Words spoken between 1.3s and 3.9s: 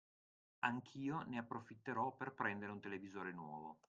approfitterò per prendere un televisore nuovo.